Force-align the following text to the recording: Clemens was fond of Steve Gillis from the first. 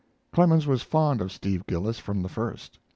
Clemens 0.33 0.65
was 0.65 0.81
fond 0.81 1.21
of 1.21 1.31
Steve 1.31 1.63
Gillis 1.67 1.99
from 1.99 2.23
the 2.23 2.27
first. 2.27 2.79